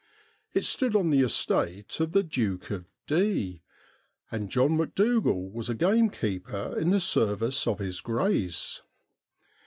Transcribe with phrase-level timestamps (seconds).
[0.55, 3.61] It stood on the estate of the Duke of D,
[4.31, 8.81] and John Macdougal was a gamekeeper in the service of his Grace.